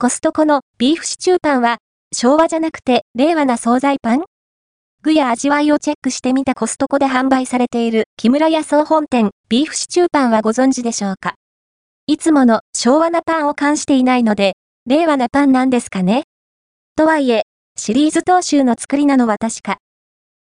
[0.00, 1.78] コストコのビーフシチューパンは、
[2.14, 4.22] 昭和じゃなくて令和な惣菜パン？
[5.02, 11.34] 具や味わいをチェックしてみたコストコで販売されている木村屋総本店ビーフシチューパンはご存知でしょうか？
[12.06, 14.52] いつもの昭和なパンを冠していないので、
[14.86, 16.22] 令和なパンなんですかね？
[16.94, 17.42] とはいえ、
[17.76, 19.78] シリーズ踏襲の作りなのは確か。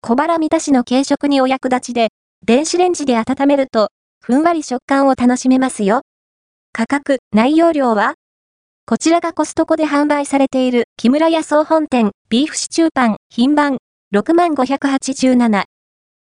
[0.00, 2.10] 小腹満たしの軽食にお役立ちで、
[2.46, 3.88] 電子レンジで温めると、
[4.24, 6.02] ふんわり食感を楽しめますよ。
[6.72, 8.14] 価格、内容量は？
[8.86, 13.78] こちらがコストコで販売されている木村屋総本店ビーフシチューパン品番
[14.12, 15.64] 6587。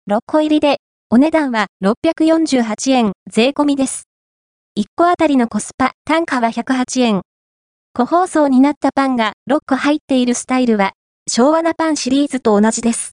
[0.09, 4.03] 6個入りでお値段は648円税込みです。
[4.77, 7.21] 1個あたりのコスパ単価は108円。
[7.93, 10.91] 個包装になったパンが6個入っているスタイルは
[11.29, 13.11] 昭和なパンシリーズと同じです。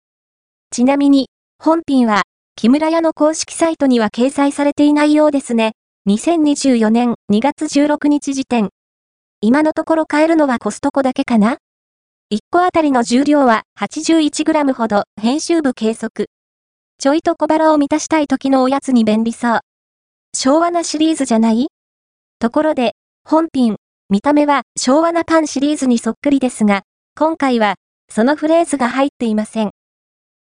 [0.71, 1.29] ちなみに
[1.63, 2.23] 本品は
[2.57, 5.73] 木村屋の公式サイトには掲載されていないようですね。
[6.09, 8.71] 2024年2月16日時点
[9.43, 11.59] 今のところ買えるのはコストコだけかな
[12.33, 16.31] ?1 個あたりの重量は 81g ほど、編集部計測。
[16.99, 19.61] ちょいと小腹を満たしたい時のおやつに便利そう。
[20.35, 21.67] 昭和なシリーズじゃない？
[22.39, 22.93] ところで、
[23.25, 23.77] 本品、
[24.09, 26.83] 見た目は昭和なパンシリーズにそっくりですが、
[27.15, 27.75] 今回は、
[28.11, 29.71] そのフレーズが入っていません。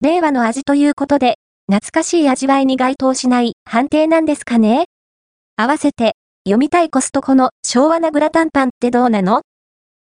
[0.03, 4.84] 令和の味ということで、懐かしい味わいに該当しない判定なんですかね？
[5.56, 6.14] 合わせて、
[6.47, 9.41] 読みたいコストコの昭和なグラタンパンってどうなの？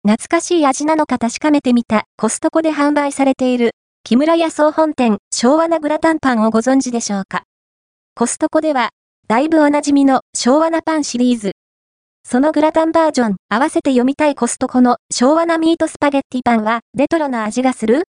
[0.02, 2.06] 懐かしい味なのか確かめてみた。
[2.16, 3.70] コストコで販売されている。
[4.02, 7.44] 木村屋総本店昭和なグラタンパンをご存知でしょうか？
[8.16, 8.90] コストコでは
[9.28, 11.52] だいぶおなじみの昭和なパンシリーズ。
[12.24, 18.02] そのグラタンバージョン合わせて読みたいコストコの昭和なミートスパゲッティパンはレトロな味がする？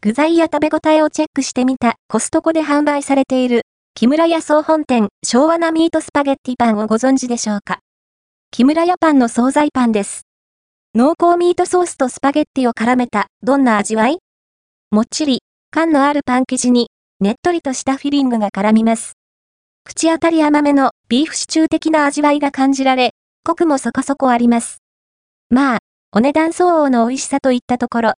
[0.00, 1.94] 具材や食べ応えをチェックしてみた。
[2.08, 3.62] コストコで販売されている。
[3.96, 7.78] 木村屋総本店昭和なミートスパゲッティパンをご存知でしょうか？
[8.50, 10.22] 木村屋パンの惣菜パンです。
[10.96, 14.18] 濃厚ミートソースとスパゲッティを絡めたどんな味わい？
[14.90, 16.88] もっちり、感のあるパン生地に
[17.20, 19.12] ねっとりとしたフィリングが絡みます。
[19.84, 23.12] 口当たり甘めのビーフシチュー的な味わいが感じられ、
[23.44, 24.78] コクもそこそこあります。
[25.50, 25.78] まあ、
[26.10, 28.12] お値段相応の美味しさといったところ。